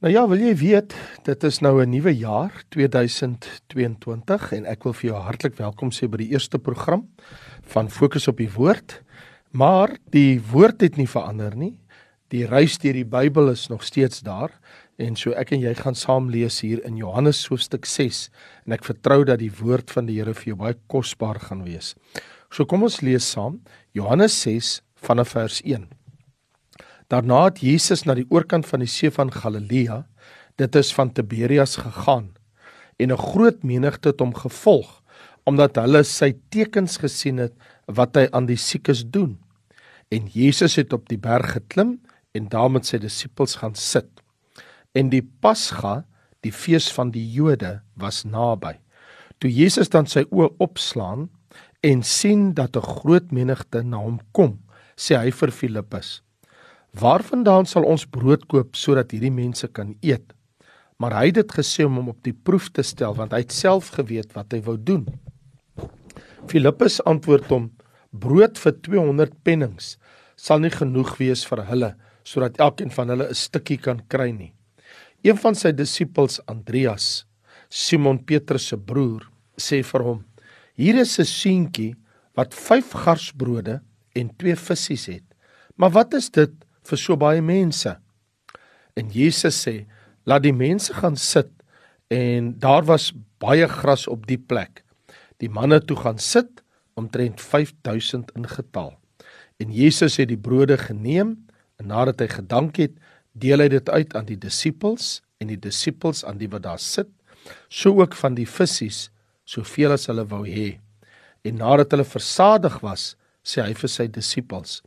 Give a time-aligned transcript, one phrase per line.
[0.00, 0.94] Nou ja, wil jy weet,
[1.26, 6.08] dit is nou 'n nuwe jaar, 2022 en ek wil vir jou hartlik welkom sê
[6.08, 7.04] by die eerste program
[7.62, 9.02] van Fokus op die Woord.
[9.52, 11.76] Maar die woord het nie verander nie.
[12.28, 14.50] Die reis deur die Bybel is nog steeds daar
[14.96, 18.30] en so ek en jy gaan saam lees hier in Johannes hoofstuk 6
[18.64, 21.94] en ek vertrou dat die woord van die Here vir jou baie kosbaar gaan wees.
[22.50, 23.60] So kom ons lees saam
[23.92, 25.99] Johannes 6 vanaf vers 1.
[27.10, 30.04] Daarna het Jesus na die oorkant van die see van Galilea,
[30.62, 32.30] dit is van Tiberias gegaan,
[33.02, 35.00] en 'n groot menigte het hom gevolg
[35.44, 37.54] omdat hulle sy tekens gesien het
[37.86, 39.38] wat hy aan die siekes doen.
[40.12, 41.98] En Jesus het op die berg geklim
[42.32, 44.08] en daar met sy disippels gaan sit.
[44.94, 46.04] En die Pasga,
[46.40, 48.78] die fees van die Jode, was naby.
[49.38, 51.30] Toe Jesus dan sy oë opslaan
[51.80, 54.60] en sien dat 'n groot menigte na hom kom,
[54.96, 56.22] sê hy vir Filippus:
[56.98, 60.32] Waarvandaan sal ons brood koop sodat hierdie mense kan eet?
[60.98, 63.54] Maar hy het dit gesê om hom op die proef te stel want hy het
[63.54, 65.06] self geweet wat hy wou doen.
[66.50, 67.68] Filippus antwoord hom:
[68.10, 69.94] Brood vir 200 pennings
[70.34, 71.92] sal nie genoeg wees vir hulle
[72.26, 74.52] sodat elkeen van hulle 'n stukkie kan kry nie.
[75.22, 77.24] Een van sy disippels, Andreas,
[77.68, 80.24] Simon Petrus se broer, sê vir hom:
[80.74, 81.94] Hier is 'n seentjie
[82.34, 83.80] wat 5 garsbrode
[84.14, 85.24] en 2 visse het.
[85.76, 86.50] Maar wat is dit
[86.88, 87.96] vir so baie mense.
[88.96, 89.86] En Jesus sê:
[90.26, 91.50] "Laat die mense gaan sit."
[92.08, 94.84] En daar was baie gras op die plek.
[95.38, 96.62] Die manne toe gaan sit,
[96.94, 98.98] omtrent 5000 in getal.
[99.56, 101.36] En Jesus het die brode geneem
[101.76, 102.92] en nadat hy gedank het,
[103.32, 107.08] deel hy dit uit aan die disippels en die disippels aan die wat daar sit,
[107.68, 109.10] so ook van die visse,
[109.44, 110.80] soveel as hulle wou hê.
[111.46, 114.80] En nadat hulle versadig was, sê hy vir sy disippels: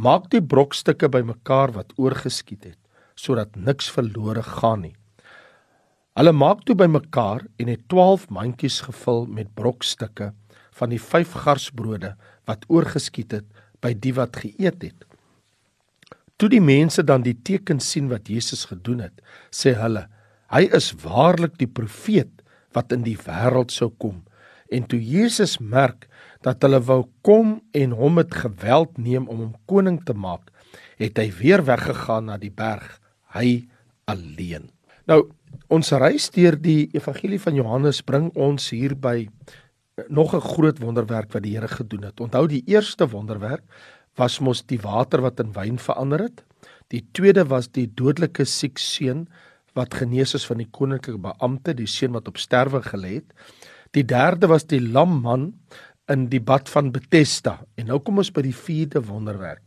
[0.00, 2.78] Maak die brokstukke bymekaar wat oorgeskiet het,
[3.14, 4.94] sodat niks verlore gaan nie.
[6.16, 10.32] Hulle maak toe bymekaar en het 12 mandjies gevul met brokstukke
[10.72, 12.14] van die 5 garsbrode
[12.48, 13.46] wat oorgeskiet het
[13.84, 15.04] by die wat geëet het.
[16.40, 19.20] Toe die mense dan die teken sien wat Jesus gedoen het,
[19.52, 20.06] sê hulle:
[20.52, 24.22] Hy is waarlik die profeet wat in die wêreld sou kom.
[24.72, 26.08] En toe Jesus merk
[26.42, 30.48] dat hulle wou kom en hom met geweld neem om hom koning te maak,
[30.98, 32.98] het hy weer weggegaan na die berg,
[33.36, 33.68] hy
[34.10, 34.70] alleen.
[35.06, 35.26] Nou,
[35.72, 39.28] ons reis deur die evangelie van Johannes bring ons hier by
[40.08, 42.20] nog 'n groot wonderwerk wat die Here gedoen het.
[42.20, 43.62] Onthou die eerste wonderwerk
[44.16, 46.44] was mos die water wat in wyn verander het.
[46.88, 49.28] Die tweede was die dodelike siek seun
[49.74, 53.32] wat genees is van die koninklike beampte, die seun wat op sterwe gelê het.
[53.92, 55.52] Die derde was die lam man
[56.10, 57.58] in die bad van Bethesda.
[57.76, 59.62] En nou kom ons by die vierde wonderwerk.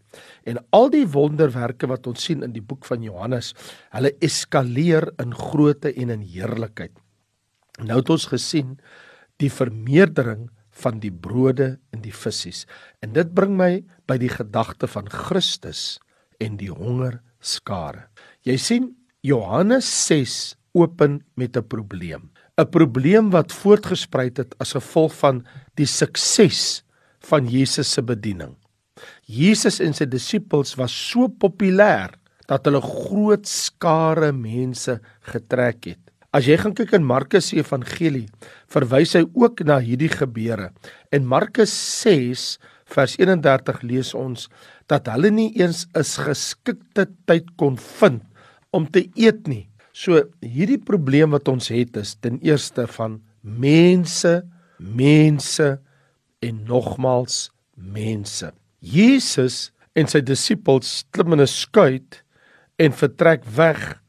[0.47, 3.53] En al die wonderwerke wat ons sien in die boek van Johannes,
[3.93, 6.95] hulle eskaleer in grootte en in heerlikheid.
[7.83, 8.77] Nou het ons gesien
[9.43, 12.65] die vermeerdering van die brode en die visse.
[13.03, 15.97] En dit bring my by die gedagte van Christus
[16.43, 18.07] en die honger skare.
[18.47, 18.89] Jy sien
[19.25, 22.31] Johannes 6 open met 'n probleem.
[22.57, 25.43] 'n probleem wat voortgespruit het as gevolg van
[25.75, 26.83] die sukses
[27.19, 28.55] van Jesus se bediening.
[29.27, 32.13] Jesus en sy disippels was so populêr
[32.47, 34.99] dat hulle groot skare mense
[35.33, 35.99] getrek het.
[36.31, 38.27] As jy gaan kyk in Markus se evangelie,
[38.71, 40.71] verwys hy ook na hierdie gebeure.
[41.11, 41.73] In Markus
[42.03, 42.57] 6
[42.91, 44.47] vers 31 lees ons
[44.91, 48.23] dat hulle nie eens 'n geskikte tyd kon vind
[48.71, 49.67] om te eet nie.
[49.95, 54.41] So hierdie probleem wat ons het is ten eerste van mense,
[54.75, 55.69] mense
[56.43, 57.45] en nogmals
[57.79, 58.51] mense.
[58.83, 62.19] Jesus en sy disippels klim in 'n skuit
[62.77, 64.01] en vertrek weg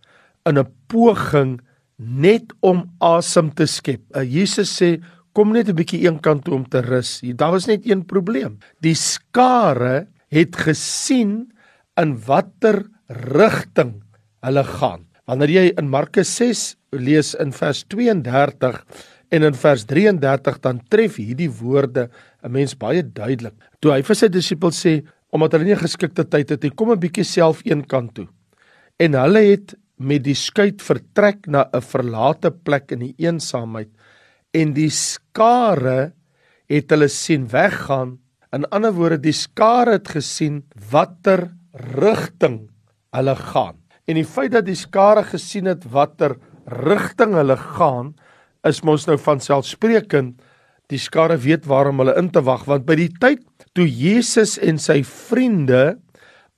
[0.47, 1.61] in 'n poging
[1.99, 4.03] net om asem te skep.
[4.11, 5.01] Uh, Jesus sê
[5.35, 7.21] kom net 'n bietjie eenkant toe om te rus.
[7.23, 8.59] Daar was net een probleem.
[8.83, 11.53] Die skare het gesien
[11.97, 14.03] in watter rigting
[14.43, 15.07] hulle gaan.
[15.27, 18.77] Wanneer jy in Markus 6 lees in vers 32
[19.35, 22.09] en in vers 33 dan tref hierdie woorde
[22.43, 23.55] 'n mens baie duidelik.
[23.81, 25.03] Toe hy vir sy disippels sê
[25.33, 28.29] omdat hulle nie geskikte tyd het nie, kom 'n bietjie self een kant toe.
[28.99, 33.91] En hulle het met die skuit vertrek na 'n verlate plek in die eensaamheid
[34.55, 36.13] en die skare
[36.69, 38.19] het hulle sien weggaan.
[38.53, 42.71] In ander woorde, die skare het gesien watter rigting
[43.13, 43.86] hulle gaan.
[44.07, 46.37] En die feit dat die skare gesien het watter
[46.67, 48.15] rigting hulle gaan,
[48.67, 50.39] is mos nou van selfsprekend
[50.91, 53.43] die skare weet waarom hulle in te wag want by die tyd
[53.75, 55.97] toe Jesus en sy vriende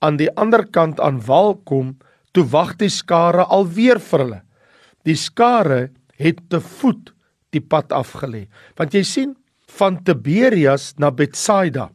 [0.05, 1.97] aan die ander kant aan wal kom,
[2.31, 4.41] toe wag die skare alweer vir hulle.
[5.03, 5.89] Die skare
[6.21, 7.11] het te voet
[7.51, 8.45] die pad afgelê.
[8.77, 9.33] Want jy sien
[9.79, 11.89] van Tiberias na Betsaida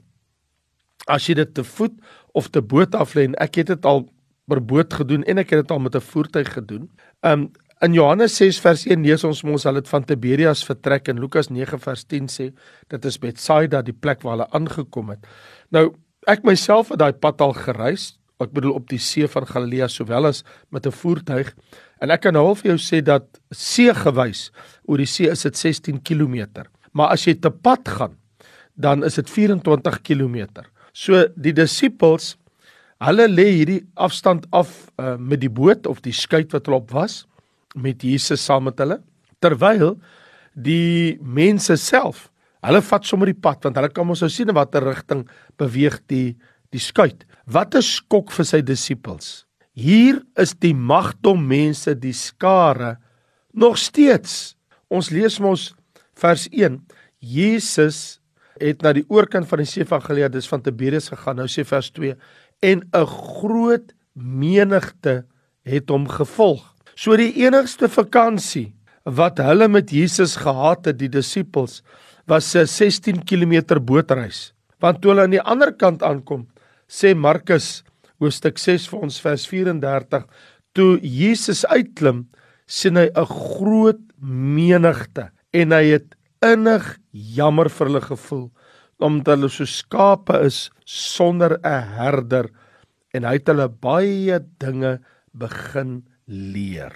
[1.11, 1.95] as jy dit te voet
[2.35, 4.05] of te boot af lê en ek het dit al
[4.49, 6.91] per boot gedoen en ek het dit al met 'n voertuig gedoen.
[7.23, 7.51] Um
[7.83, 11.49] in Johannes 6 vers 1 lees ons mos hulle het van Tiberias vertrek en Lukas
[11.49, 12.53] 9 vers 10 sê
[12.89, 15.27] dit is Betsaida die plek waar hulle aangekom het.
[15.71, 15.95] Nou
[16.27, 18.19] ek myself het daai pad al gereis.
[18.41, 21.55] Ek bedoel op die see van Galilea sowel as met 'n voertuig
[22.01, 24.51] en ek kan nou vir jou sê dat see gewys
[24.85, 26.65] oor die see is dit 16 km.
[26.93, 28.17] Maar as jy te pad gaan
[28.75, 30.47] dan is dit 24 km.
[30.93, 32.35] So die disippels,
[33.05, 34.71] hulle lê hierdie afstand af
[35.01, 37.25] uh, met die boot of die skei wat hulle op was
[37.75, 39.01] met Jesus saam met hulle,
[39.43, 39.97] terwyl
[40.55, 42.29] die mense self,
[42.65, 45.25] hulle vat sommer die pad want hulle kan mos nou sien in watter rigting
[45.61, 46.37] beweeg die
[46.75, 47.13] die skei.
[47.47, 49.47] Wat 'n skok vir sy disippels.
[49.75, 52.99] Hier is die magdom mense, die skare
[53.53, 54.57] nog steeds.
[54.91, 55.75] Ons lees mos
[56.15, 56.81] vers 1.
[57.21, 58.21] Jesus
[58.61, 61.37] het na die oorkant van die see van Galilea, dis van Tiberias gegaan.
[61.37, 62.15] Nou sê vers 2
[62.65, 65.25] en 'n groot menigte
[65.65, 66.65] het hom gevolg.
[66.95, 68.75] So die enigste vakansie
[69.05, 71.83] wat hulle met Jesus gehad het, die disippels,
[72.27, 74.55] was 'n 16 km bootreis.
[74.81, 76.47] Want toe hulle aan die ander kant aankom,
[76.89, 77.85] sê Markus
[78.21, 80.25] hoofstuk 6 vir ons vers 34,
[80.73, 82.29] toe Jesus uitklim,
[82.67, 88.51] sien hy 'n groot menigte en hy het innig jammer vir hulle gevoel
[89.05, 92.51] omdat hulle so skape is sonder 'n herder
[93.15, 94.99] en hy het hulle baie dinge
[95.33, 96.93] begin leer.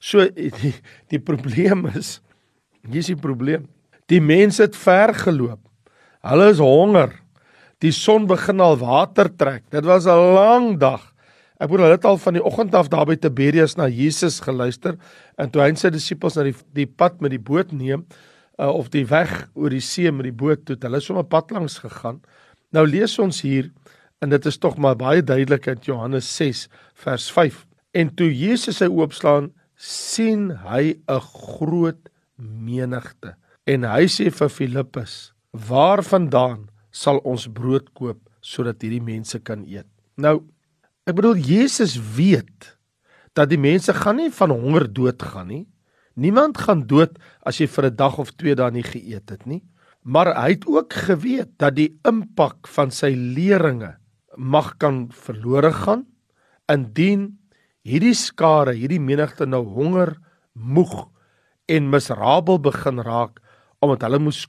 [0.00, 0.74] So die,
[1.10, 2.20] die probleem is
[2.86, 3.66] hier is die probleem.
[4.06, 5.60] Die mense het ver geloop.
[6.22, 7.10] Hulle is honger.
[7.82, 9.64] Die son begin al water trek.
[9.70, 11.02] Dit was 'n lang dag.
[11.58, 14.98] Ek bedoel hulle het al van die oggend af daar by Tiberias na Jesus geluister
[15.38, 18.04] en toe hy sy disippels na die die pad met die boot neem,
[18.58, 20.76] uh, of die weg oor die see met die boot toe.
[20.80, 22.20] Hulle het sommer pad langs gegaan.
[22.74, 23.70] Nou lees ons hier
[24.24, 26.66] en dit is tog maar baie duidelik in Johannes 6
[27.04, 27.64] vers 5.
[27.96, 33.36] En toe Jesus sy oopslaan, sien hy 'n groot menigte.
[33.66, 39.86] En hy sê vir Filippus: "Waarvandaan sal ons brood koop sodat hierdie mense kan eet?"
[40.16, 40.42] Nou,
[41.06, 42.76] ek bedoel Jesus weet
[43.34, 45.66] dat die mense gaan nie van honger doodgaan nie.
[46.16, 49.62] Niemand gaan dood as jy vir 'n dag of 2 dae nie geëet het nie.
[50.02, 53.96] Maar hy het ook geweet dat die impak van sy leringe
[54.36, 56.06] mag kan verlore gaan
[56.72, 57.38] indien
[57.84, 60.16] hierdie skare, hierdie menigte nou honger,
[60.54, 61.08] moeg
[61.68, 63.42] en miserabel begin raak
[63.84, 64.46] omdat hulle moes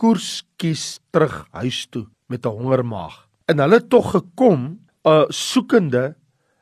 [0.00, 3.28] koers kies terug huis toe met 'n hongermaag.
[3.46, 6.16] En hulle het tog gekom, uh soekende,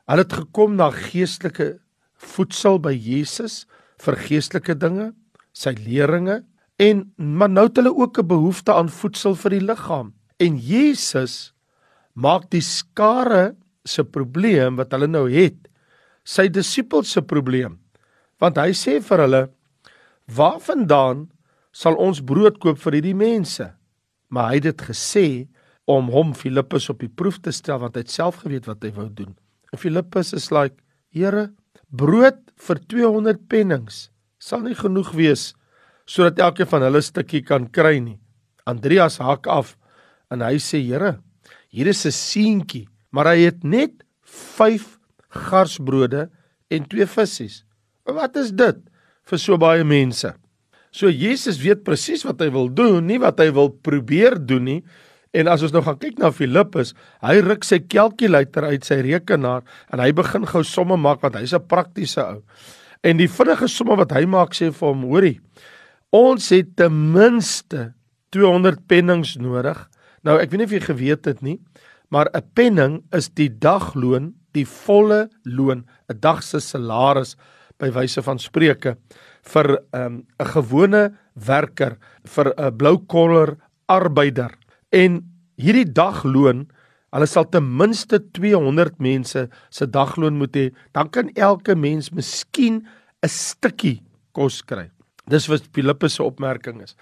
[0.06, 1.79] hulle het gekom na geestelike
[2.17, 3.67] voedsel by Jesus
[4.02, 5.12] vir geestelike dinge,
[5.52, 6.43] sy leringe
[6.82, 10.12] en maar nou het hulle ook 'n behoefte aan voedsel vir die liggaam.
[10.38, 11.52] En Jesus
[12.14, 15.69] maak die skare se probleem wat hulle nou het,
[16.25, 17.78] sy disippels se probleem.
[18.38, 19.50] Want hy sê vir hulle:
[20.26, 21.31] "Waarvandaan
[21.72, 23.72] sal ons brood koop vir hierdie mense?"
[24.28, 25.49] Maar hy het dit gesê
[25.84, 28.90] om hom Filippus op die proef te stel want hy het self geweet wat hy
[28.90, 29.37] wou doen.
[29.72, 30.76] En Filippus is like:
[31.10, 31.52] "Here,
[31.90, 34.09] brood vir 200 pennings
[34.43, 35.52] sal nie genoeg wees
[36.07, 38.19] sodat elkeen van hulle 'n stukkie kan kry nie.
[38.66, 39.76] Andreas haak af
[40.31, 41.19] en hy sê: "Here,
[41.71, 44.99] hier is 'n seentjie, maar hy het net 5
[45.31, 46.31] garsbrode
[46.71, 47.64] en 2 visse.
[48.04, 48.76] Wat is dit
[49.25, 50.35] vir so baie mense?"
[50.92, 54.83] So Jesus weet presies wat hy wil doen, nie wat hy wil probeer doen nie.
[55.33, 56.93] En as ons nou gaan kyk na Filippus,
[57.25, 61.55] hy ruk sy kalkulator uit sy rekenaar en hy begin gou somme maak want hy's
[61.57, 62.43] 'n praktiese ou.
[63.03, 65.41] En die vinnige somme wat hy maak sê vir hom, hoorie,
[66.12, 67.95] ons het ten minste
[68.31, 69.89] 200 pennings nodig.
[70.23, 71.59] Nou ek weet nie of jy geweet het nie,
[72.11, 77.37] maar 'n penning is die dagloon, die volle loon, 'n dag se salaris
[77.79, 78.97] by wyse van spreuke
[79.43, 83.57] vir ehm, 'n um, gewone werker, vir 'n blou kollar
[83.89, 84.62] arbeider.
[84.92, 85.20] En
[85.61, 86.66] hierdie dagloon,
[87.12, 92.87] hulle sal ten minste 200 mense se dagloon moet hê, dan kan elke mens miskien
[93.22, 94.90] 'n stukkie kos kry.
[95.28, 96.96] Dis wat Filippus se opmerking is.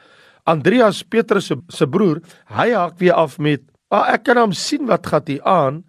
[0.47, 4.52] Andreas Petrus se se broer, hy haak weer af met, "Ag ah, ek kan hom
[4.52, 5.85] sien wat gaan hier aan.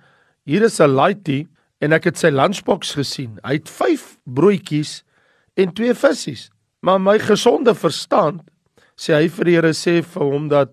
[0.46, 1.48] Hier is 'n laaitie
[1.82, 3.40] en ek het sy lunchbox gesien.
[3.44, 5.04] Hy het 5 broodjies
[5.56, 6.50] en 2 visse.
[6.82, 8.42] Maar my gesonde verstand
[8.98, 10.72] sê hy vir die Here sê vir hom dat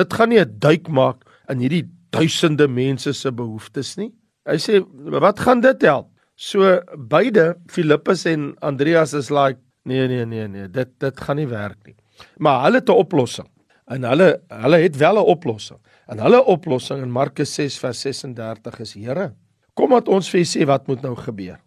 [0.00, 4.12] Dit gaan nie 'n duik maak in hierdie duisende mense se behoeftes nie.
[4.46, 4.80] Hy sê,
[5.20, 10.68] "Wat gaan dit help?" So beide Filippus en Andreas is like nee nee nee nee,
[10.68, 11.96] dit dit gaan nie werk nie.
[12.38, 13.48] Maar hulle het 'n oplossing.
[13.86, 15.78] En hulle hulle het wel 'n oplossing.
[16.08, 19.34] En hulle oplossing in Markus 6 vers 36 is: Here,
[19.74, 21.60] kom dat ons vir u sê wat moet nou gebeur.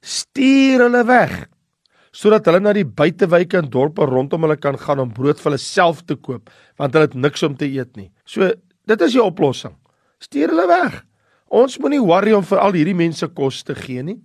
[0.00, 1.48] Stuur hulle weg
[2.14, 5.62] sodat hulle na die buitewyke en dorpe rondom hulle kan gaan om brood vir hulle
[5.62, 8.10] self te koop, want hulle het niks om te eet nie.
[8.24, 8.52] So,
[8.86, 9.74] dit is die oplossing.
[10.22, 11.00] Stuur hulle weg.
[11.54, 14.18] Ons moenie worry om vir al hierdie mense kos te gee nie.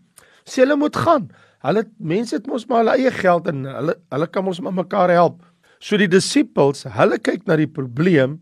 [0.48, 1.28] Sê hulle moet gaan.
[1.66, 5.12] Hulle mense het mos maar hulle eie geld en hulle hulle kan ons maar mekaar
[5.14, 5.42] help.
[5.84, 8.40] So die disippels, hulle kyk na die probleem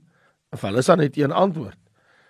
[0.53, 1.79] of hulle is dan net een antwoord.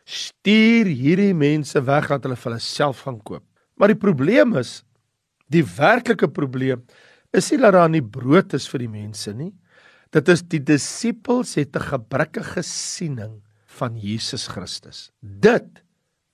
[0.07, 3.43] Stuur hierdie mense weg dat hulle vir hulle self gaan koop.
[3.77, 4.81] Maar die probleem is
[5.51, 6.83] die werklike probleem
[7.34, 9.53] is nie dat daar nie brood is vir die mense nie.
[10.12, 15.12] Dit is die disippels het 'n gebrekkige siening van Jesus Christus.
[15.22, 15.84] Dit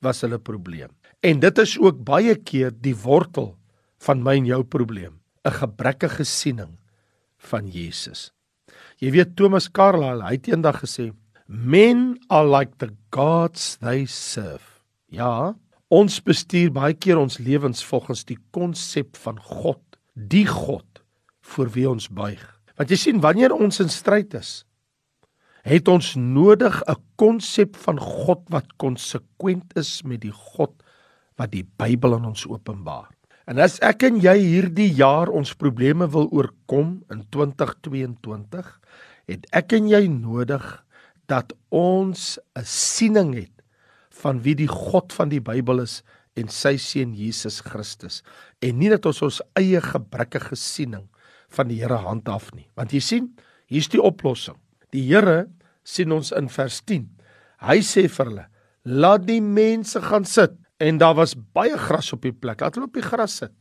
[0.02, 0.90] was hulle probleem.
[1.24, 3.58] En dit is ook baie keer die wortel
[4.04, 6.78] van my en jou probleem, 'n gebrekkige siening
[7.38, 8.32] van Jesus.
[9.00, 11.14] Jy weet Thomas Carlyle, hy het eendag gesê,
[11.48, 15.56] "Men are like the gods they serve." Ja,
[15.90, 19.82] ons bestuur baie keer ons lewens volgens die konsep van God,
[20.14, 21.04] die God
[21.54, 22.42] voor wie ons buig.
[22.78, 24.64] Want jy sien, wanneer ons in stryd is,
[25.64, 30.84] het ons nodig 'n konsep van God wat konsekwent is met die God
[31.38, 33.10] wat die Bybel aan ons openbaar.
[33.48, 38.80] En as ek en jy hierdie jaar ons probleme wil oorkom in 2022,
[39.28, 40.64] het ek en jy nodig
[41.28, 43.64] dat ons 'n siening het
[44.10, 46.04] van wie die God van die Bybel is
[46.36, 48.24] en sy seun Jesus Christus
[48.62, 51.06] en nie dat ons ons eie gebrekkige siening
[51.54, 52.66] van die Here handhaaf nie.
[52.76, 53.30] Want jy sien,
[53.70, 54.58] hier's die oplossing.
[54.92, 55.52] Die Here
[55.84, 57.06] sien ons in vers 10.
[57.62, 58.48] Hy sê vir hulle:
[58.86, 62.62] "Laat die mense gaan sit." en daar was baie gras op die plek.
[62.62, 63.54] Laat hulle op die gras sit.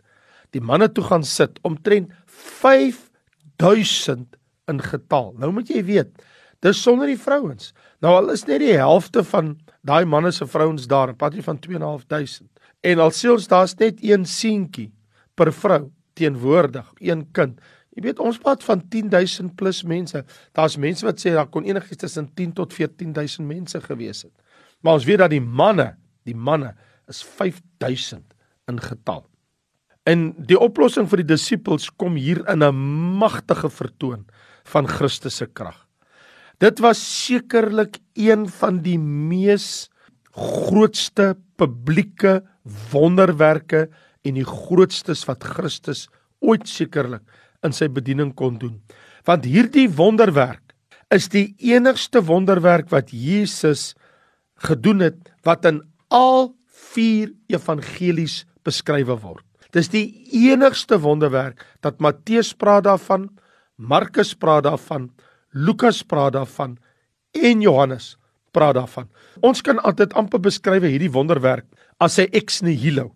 [0.52, 4.37] Die manne toe gaan sit omtrent 5000
[4.71, 5.33] in getal.
[5.41, 6.11] Nou moet jy weet,
[6.62, 7.73] dis sonder die vrouens.
[8.05, 11.59] Nou al is net die helfte van daai manne se vrouens daar, 'n patie van
[11.59, 12.52] 2.500.
[12.83, 14.91] En alselfs daar's net een seentjie
[15.39, 15.87] per vrou
[16.19, 17.61] teenwoordig, een kind.
[17.93, 20.25] Jy weet ons praat van 10000 plus mense.
[20.57, 24.33] Daar's mense wat sê daar kon enigiets tussen 10 tot 14000 mense gewees het.
[24.81, 25.93] Maar ons weet dat die manne,
[26.27, 26.73] die manne
[27.11, 28.25] is 5000
[28.71, 29.23] in getal.
[30.09, 32.75] En die oplossing vir die disippels kom hier in 'n
[33.23, 34.27] magtige vertoon
[34.65, 35.87] van Christus se krag.
[36.59, 39.91] Dit was sekerlik een van die mees
[40.33, 42.41] grootste publieke
[42.93, 43.89] wonderwerke
[44.25, 46.07] en die grootstes wat Christus
[46.43, 47.25] ooit sekerlik
[47.62, 48.81] in sy bediening kon doen.
[49.27, 50.75] Want hierdie wonderwerk
[51.12, 53.93] is die enigste wonderwerk wat Jesus
[54.65, 56.53] gedoen het wat in al
[56.93, 59.45] vier evangelies beskrywe word.
[59.73, 63.31] Dis die enigste wonderwerk dat Matteus praat daarvan,
[63.77, 65.11] Markus praat daarvan,
[65.53, 66.77] Lukas praat daarvan
[67.33, 68.17] en Johannes
[68.53, 69.09] praat daarvan.
[69.41, 71.67] Ons kan altyd amper beskryf hierdie wonderwerk
[71.99, 73.15] as 'n ex nihilo.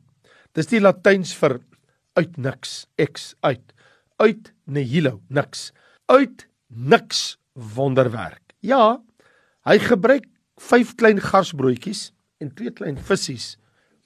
[0.55, 1.61] Dis die Latyns vir
[2.17, 3.73] uit niks, ex uit.
[4.19, 5.73] Uit nihilo, niks.
[6.09, 8.55] Uit niks wonderwerk.
[8.61, 9.03] Ja,
[9.65, 10.25] hy gebruik
[10.57, 13.57] 5 klein garsbroodjies en twee klein visse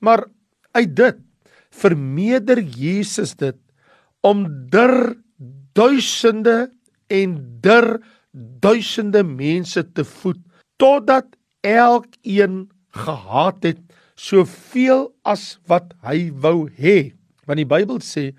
[0.01, 0.25] Maar
[0.73, 1.19] uit dit
[1.71, 3.59] vermeerder Jesus dit
[4.21, 5.15] om der
[5.73, 6.71] duisende
[7.07, 8.01] en der
[8.33, 10.41] duisende mense te voed
[10.81, 11.29] totdat
[11.67, 13.81] elkeen gehaat het
[14.21, 17.13] soveel as wat hy wou hê.
[17.49, 18.31] Want die Bybel sê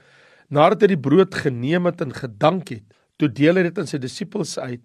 [0.51, 2.83] nadat hy die brood geneem het en gedank het,
[3.17, 4.81] toe deel hy dit aan sy disippels uit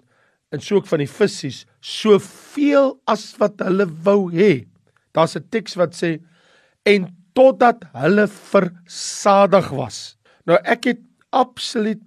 [0.54, 1.50] en so ook van die visse
[1.82, 4.66] soveel as wat hulle wou hê.
[5.16, 6.20] Daar's 'n teks wat sê
[6.84, 10.16] en totdat hulle versadig was.
[10.46, 11.00] Nou ek het
[11.32, 12.00] absoluut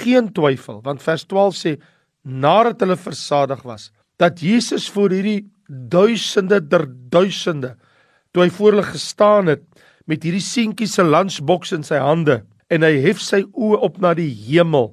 [0.00, 1.80] geen twyfel want vers 12 sê
[2.22, 3.90] nadat hulle versadig was
[4.22, 7.74] dat Jesus voor hierdie duisende der duisende
[8.32, 9.64] toe hy voor hulle gestaan het
[10.10, 12.42] met hierdie seentjie se lunchbox in sy hande
[12.72, 14.92] en hy hef sy oë op na die hemel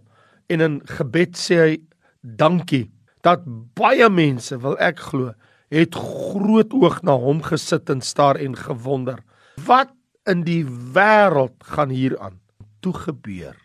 [0.51, 1.77] en in gebed sê hy
[2.21, 2.87] dankie
[3.25, 3.43] dat
[3.77, 5.33] baie mense wil ek glo
[5.71, 9.21] het groot oog na hom gesit en staar en gewonder.
[9.65, 9.93] Wat
[10.27, 12.39] in die wêreld gaan hier aan?
[12.83, 13.55] Toe gebeur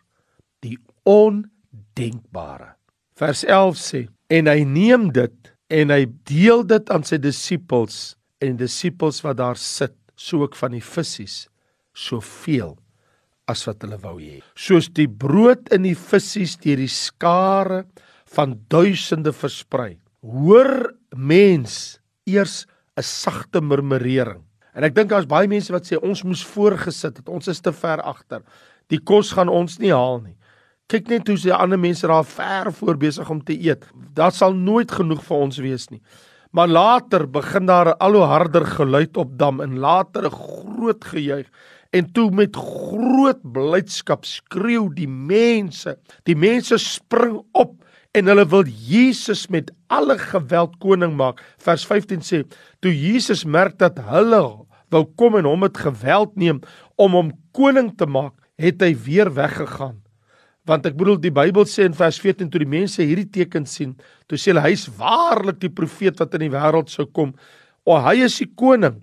[0.62, 2.76] die ondenkbare.
[3.18, 4.02] Vers 11 sê
[4.33, 9.61] en hy neem dit en hy deel dit aan sy disippels en disippels wat daar
[9.61, 11.49] sit, so ook van die visse,
[11.97, 12.76] soveel
[13.47, 14.40] as wat hulle wou hê.
[14.59, 17.85] Soos die brood en die visse deur die skare
[18.35, 22.66] van duisende versprei hoor mens eers
[22.97, 24.42] 'n sagte murmurering.
[24.75, 27.28] En ek dink daar's baie mense wat sê ons moes voorgesit het.
[27.28, 28.42] Ons is te ver agter.
[28.88, 30.37] Die kos gaan ons nie haal nie.
[30.87, 33.88] Kyk net hoe se ander mense daar ver voor besig om te eet.
[34.14, 35.99] Daar sal nooit genoeg vir ons wees nie.
[36.55, 41.50] Maar later begin daar 'n al hoe harder geluid opdam en later 'n groot gejuig
[41.90, 45.99] en toe met groot blydskap skreeu die mense.
[46.23, 47.75] Die mense spring op
[48.12, 51.43] en hulle wil Jesus met alle geweld koning maak.
[51.59, 52.47] Vers 15 sê:
[52.81, 56.61] "Toe Jesus merk dat hulle wou kom en hom met geweld neem
[56.95, 60.05] om hom koning te maak, het hy weer weggegaan."
[60.66, 63.94] Want ek bedoel die Bybel sê in vers 14 toe die mense hierdie teken sien,
[64.26, 67.35] toe sê hulle hy's waarlik die profeet wat in die wêreld sou kom.
[67.87, 69.02] O hy is die koning.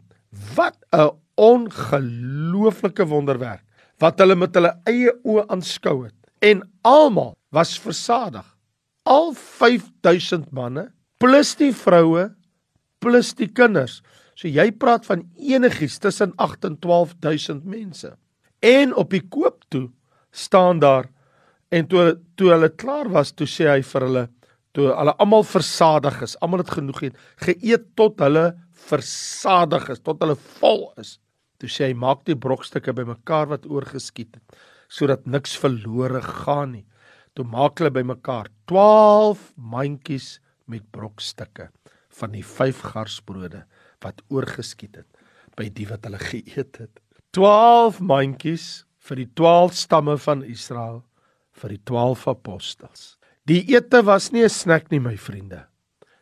[0.56, 3.64] Wat 'n ongelooflike wonderwerk
[4.02, 6.16] wat hulle met hulle eie oë aanskou het.
[6.44, 8.46] En almal was versadig.
[9.08, 10.90] Al 5000 manne
[11.24, 12.30] plus die vroue
[13.04, 14.02] plus die kinders.
[14.36, 18.14] So jy praat van enigiets tussen 8 en 12000 mense.
[18.64, 19.90] En op die koop toe
[20.32, 21.10] staan daar
[21.74, 22.04] En toe
[22.38, 24.24] toe hulle klaar was, toe sê hy vir hulle,
[24.78, 28.46] toe hulle almal versadig is, almal het genoeg geëet, geëet tot hulle
[28.90, 31.16] versadig is, tot hulle vol is.
[31.62, 34.58] Toe sê hy, maak die brokstukke bymekaar wat oorgeskiet het,
[34.92, 36.86] sodat niks verlore gaan nie.
[37.34, 40.36] Toe maak hulle bymekaar 12 mandjies
[40.70, 41.72] met brokstukke
[42.20, 43.64] van die 5 garsbrode
[44.06, 45.10] wat oorgeskiet het
[45.58, 47.02] by die wat hulle geëet het.
[47.34, 48.68] 12 mandjies
[49.08, 51.02] vir die 12 stamme van Israel
[51.54, 53.18] vir die 12 apostels.
[53.46, 55.66] Die ete was nie 'n snack nie, my vriende.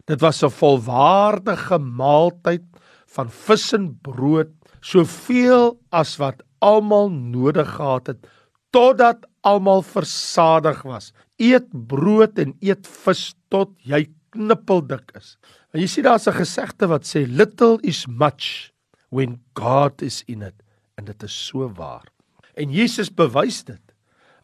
[0.07, 2.63] Dit was 'n volwaardige maaltyd
[3.07, 4.49] van vis en brood,
[4.81, 8.27] soveel as wat almal nodig gehad het
[8.71, 11.11] totdat almal versadig was.
[11.37, 15.37] Eet brood en eet vis tot jy knippeldik is.
[15.73, 18.71] En jy sien daar's 'n gesegde wat sê little is much
[19.09, 20.55] when God is in it
[20.97, 22.07] en dit is so waar.
[22.55, 23.90] En Jesus bewys dit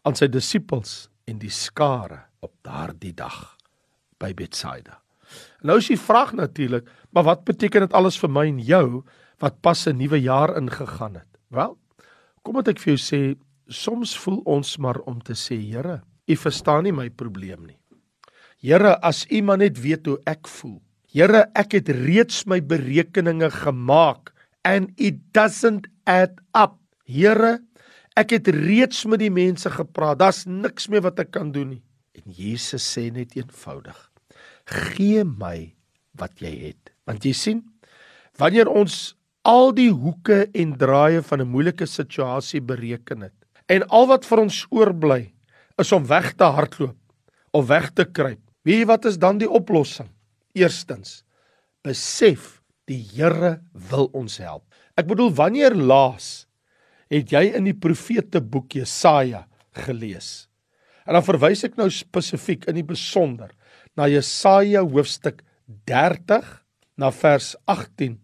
[0.08, 3.58] aan sy disippels en die skare op daardie dag
[4.18, 4.96] by Betsaida.
[5.68, 9.02] Nou is die vraag natuurlik, maar wat beteken dit alles vir my en jou
[9.42, 11.28] wat pas 'n nuwe jaar ingegaan het?
[11.52, 11.76] Wel,
[12.42, 16.36] kom wat ek vir jou sê, soms voel ons maar om te sê, Here, U
[16.36, 17.78] verstaan nie my probleem nie.
[18.60, 20.80] Here, as U maar net weet hoe ek voel.
[21.12, 24.32] Here, ek het reeds my berekeninge gemaak
[24.64, 26.76] and it doesn't add up.
[27.04, 27.60] Here,
[28.18, 30.18] Ek het reeds met die mense gepraat.
[30.18, 31.82] Daar's niks meer wat ek kan doen nie.
[32.18, 33.98] En Jesus sê net eenvoudig:
[34.66, 35.74] "Gee my
[36.18, 37.62] wat jy het." Want jy sien,
[38.36, 39.14] wanneer ons
[39.46, 43.34] al die hoeke en draaie van 'n moeilike situasie bereken het
[43.68, 45.32] en al wat vir ons oorbly
[45.78, 46.96] is om weg te hardloop
[47.52, 48.40] of weg te kruip.
[48.64, 50.08] Weet jy wat is dan die oplossing?
[50.54, 51.24] Eerstens,
[51.82, 54.64] besef die Here wil ons help.
[54.96, 56.47] Ek bedoel wanneer laas
[57.12, 59.46] het jy in die profete boek Jesaja
[59.86, 60.48] gelees.
[61.08, 63.54] En dan verwys ek nou spesifiek in die besonder
[63.96, 65.40] na Jesaja hoofstuk
[65.88, 66.44] 30
[67.00, 68.18] na vers 18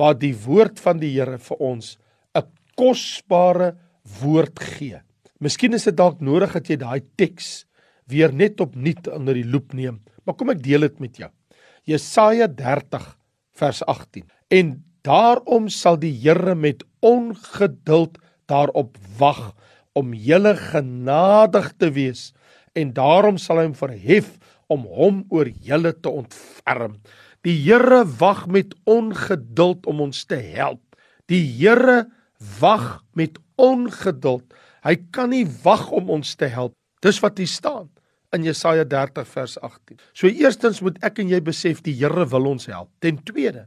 [0.00, 1.98] waar die woord van die Here vir ons
[2.34, 3.76] 'n kosbare
[4.22, 5.00] woord gee.
[5.40, 7.66] Miskien is dit dalk nodig dat jy daai teks
[8.06, 11.30] weer net opnuut onder die loep neem, maar kom ek deel dit met jou.
[11.84, 13.18] Jesaja 30
[13.58, 14.24] vers 18.
[14.50, 18.18] En daarom sal die Here met ongeduld
[18.52, 19.50] daarop wag
[19.98, 22.30] om julle genadig te wees
[22.78, 24.36] en daarom sal hy hom verhef
[24.72, 26.96] om hom oor julle te ontferm.
[27.44, 30.82] Die Here wag met ongeduld om ons te help.
[31.28, 32.06] Die Here
[32.60, 34.46] wag met ongeduld.
[34.86, 36.74] Hy kan nie wag om ons te help.
[37.02, 37.90] Dis wat hier staan
[38.32, 39.98] in Jesaja 30 vers 18.
[40.16, 42.88] So eerstens moet ek en jy besef die Here wil ons help.
[43.04, 43.66] Ten tweede,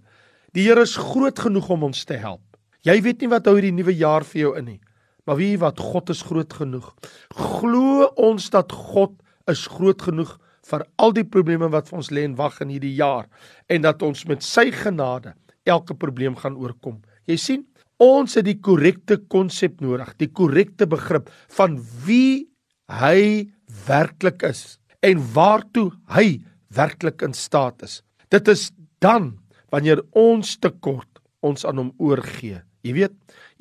[0.56, 2.45] die Here is groot genoeg om ons te help.
[2.86, 4.82] Jy weet nie wat hou hierdie nuwe jaar vir jou in nie.
[5.26, 6.92] Maar wie wat God is groot genoeg.
[7.34, 9.16] Glo ons dat God
[9.50, 10.36] is groot genoeg
[10.70, 13.26] vir al die probleme wat vir ons lê en wag in hierdie jaar
[13.70, 15.34] en dat ons met sy genade
[15.66, 17.00] elke probleem gaan oorkom.
[17.30, 17.64] Jy sien,
[18.02, 22.46] ons het die korrekte konsep nodig, die korrekte begrip van wie
[22.92, 23.50] hy
[23.88, 26.42] werklik is en waartoe hy
[26.74, 28.02] werklik in staat is.
[28.30, 28.70] Dit is
[29.02, 29.36] dan
[29.74, 33.16] wanneer ons tekort ons aan hom oorgee Jy weet,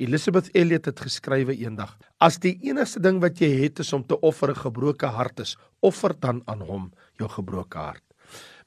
[0.05, 4.19] Elizabeth Elliot het geskrywe eendag: As die enigste ding wat jy het is om te
[4.21, 8.05] offer 'n gebroke hart is, offer dan aan hom jou gebroke hart.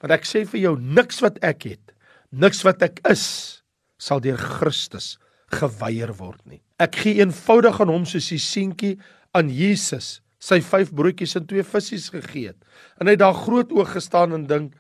[0.02, 1.93] Want ek sê vir jou, niks wat ek het,
[2.32, 3.63] niks wat ek is,
[3.98, 5.17] sal deur Christus
[5.48, 6.62] geweier word nie.
[6.80, 8.98] Ek gee eenvoudig aan hom soos die seentjie
[9.34, 12.60] aan Jesus sy vyf broodjies en twee visse gegee het.
[13.00, 14.76] En hy het daar groot oog gestaan en dink,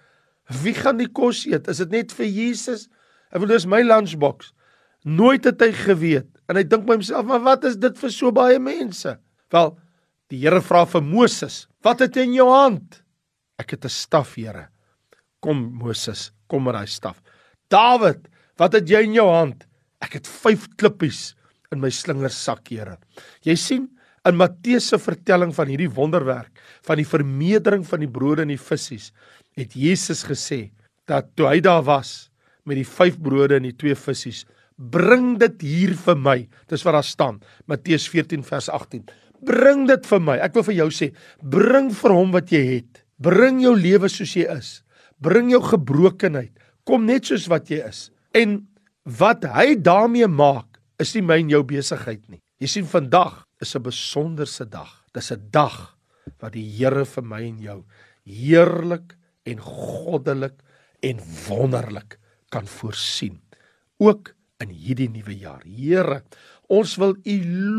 [0.63, 1.67] wie gaan die kos eet?
[1.67, 2.87] Is dit net vir Jesus?
[3.33, 4.53] Ek wil dis my lunchbox.
[5.07, 8.31] Nooit het hy geweet en hy dink by homself, "Maar wat is dit vir so
[8.31, 9.17] baie mense?"
[9.51, 9.77] Wel,
[10.29, 13.03] die Here vra vir Moses, "Wat het jy in jou hand?"
[13.57, 14.67] "Ek het 'n staf, Here."
[15.41, 17.21] "Kom Moses, kom met daai staf."
[17.69, 19.65] "Dawid, wat het jy in jou hand?"
[20.01, 21.35] "Ek het 5 klippies
[21.71, 22.97] in my slingersak, Here."
[23.43, 28.41] Jy sien, in Matteus se vertelling van hierdie wonderwerk van die vermeerdering van die brode
[28.41, 29.11] en die visse,
[29.55, 30.71] het Jesus gesê
[31.07, 32.29] dat toe hy daar was
[32.65, 34.45] met die 5 brode en die 2 visse,
[34.77, 36.37] bring dit hier vir my.
[36.69, 37.41] Dis wat daar staan.
[37.65, 39.03] Matteus 14 vers 18.
[39.45, 40.37] Bring dit vir my.
[40.41, 41.11] Ek wil vir jou sê,
[41.41, 43.03] bring vir hom wat jy het.
[43.17, 44.81] Bring jou lewe soos jy is.
[45.21, 46.53] Bring jou gebrokenheid.
[46.85, 48.07] Kom net soos wat jy is.
[48.37, 48.61] En
[49.17, 52.41] wat hy daarmee maak, is nie my en jou besigheid nie.
[52.61, 55.05] Jy sien vandag is 'n besonderse dag.
[55.13, 55.97] Dis 'n dag
[56.39, 57.83] wat die Here vir my en jou
[58.25, 60.59] heerlik en goddelik
[61.01, 63.39] en wonderlik kan voorsien.
[63.99, 65.61] Ook in hierdie nuwe jaar.
[65.65, 66.21] Here,
[66.73, 67.35] ons wil U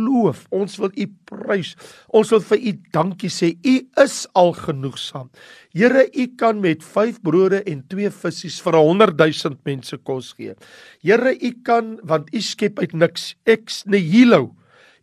[0.06, 1.74] loof, ons wil U prys.
[2.14, 3.52] Ons wil vir U dankie sê.
[3.66, 5.28] U is al genoegsaam.
[5.76, 10.54] Here, U kan met 5 brode en 2 visse vir 100 000 mense kos gee.
[11.02, 14.54] Here, U kan want U skep uit niks ex nihilo.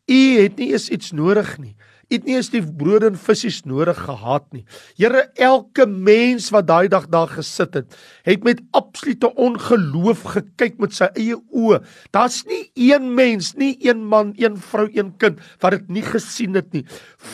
[0.05, 1.75] U het nie eens iets nodig nie
[2.09, 4.63] het nie eens die brood en visse nodig gehad nie.
[4.97, 10.95] Here, elke mens wat daai dag daar gesit het, het met absolute ongeloof gekyk met
[10.95, 11.81] sy eie oë.
[12.15, 16.55] Daar's nie een mens, nie een man, een vrou, een kind wat dit nie gesien
[16.57, 16.85] het nie.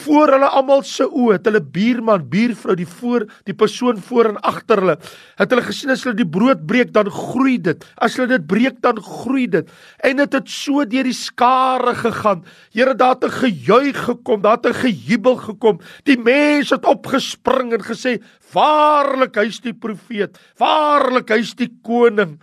[0.03, 4.41] Voor hulle almal se oë het hulle buurman, buurvrou, die voor die persoon voor en
[4.47, 4.97] agter hulle,
[5.39, 7.85] het hulle gesien as hulle die brood breek dan groei dit.
[8.01, 9.69] As hulle dit breek dan groei dit.
[10.01, 12.43] En dit het, het so deur die skare gegaan.
[12.73, 14.41] Here, daar het 'n gejuig gekom.
[14.41, 15.79] Daar het 'n gejubel gekom.
[16.03, 18.21] Die mense het opgespring en gesê:
[18.53, 20.37] "Waarlik, hy's die profeet.
[20.57, 22.39] Waarlik, hy's die koning."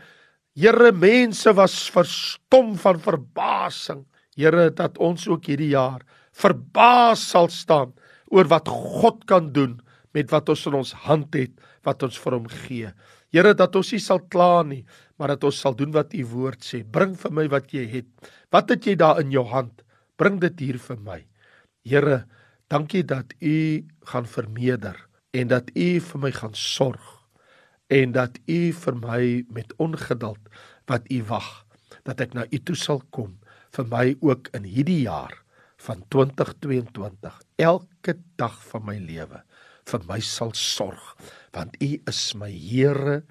[0.59, 4.07] Here, mense was verstom van verbasing.
[4.35, 6.03] Here, dat ons ook hierdie jaar
[6.33, 7.95] verbaas sal staan
[8.27, 9.81] oor wat God kan doen
[10.13, 11.53] met wat ons in ons hand het,
[11.87, 12.91] wat ons vir hom gee.
[13.31, 14.85] Here, dat ons nie sal kla nie,
[15.19, 16.83] maar dat ons sal doen wat u woord sê.
[16.83, 18.31] Bring vir my wat jy het.
[18.51, 19.85] Wat het jy daar in jou hand?
[20.19, 21.28] Bring dit hier vir my.
[21.89, 22.27] Here,
[22.69, 24.99] dankie dat U gaan vermeerder
[25.33, 27.07] en dat U vir my gaan sorg
[27.89, 29.23] en dat U vir my
[29.57, 30.51] met ongeduld
[30.91, 31.49] wat U wag
[32.05, 33.39] dat ek na U toe sal kom
[33.73, 35.33] vir my ook in hierdie jaar
[35.87, 39.41] van 2022 elke dag van my lewe
[39.89, 41.15] vir my sal sorg
[41.57, 43.23] want U is my Here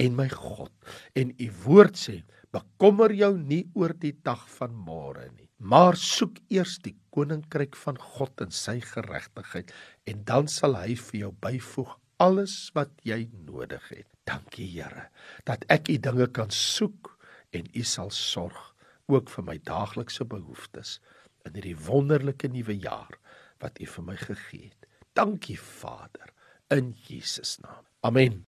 [0.00, 0.72] en my God.
[1.16, 6.38] En U woord sê bekommer jou nie oor die dag van môre nie Maar soek
[6.52, 9.72] eers die koninkryk van God en sy geregtigheid
[10.04, 14.08] en dan sal hy vir jou byvoeg alles wat jy nodig het.
[14.28, 15.08] Dankie Here
[15.48, 17.14] dat ek u dinge kan soek
[17.56, 18.74] en u sal sorg
[19.08, 20.98] ook vir my daaglikse behoeftes
[21.46, 23.16] in hierdie wonderlike nuwe jaar
[23.62, 24.90] wat u vir my gegee het.
[25.16, 26.34] Dankie Vader
[26.74, 27.86] in Jesus naam.
[28.04, 28.44] Amen.